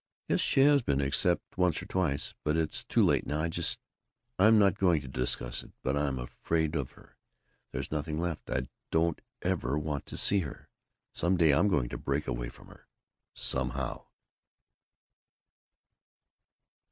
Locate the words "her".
6.93-7.17, 10.39-10.69, 12.69-12.87